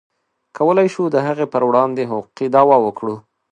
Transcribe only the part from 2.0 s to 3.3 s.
حقوقي دعوه وکړو.